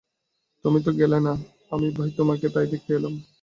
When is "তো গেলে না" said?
0.83-1.33